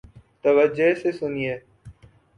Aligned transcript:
توجہ 0.45 0.93
سے 1.01 1.11
سنیئے 1.11 1.55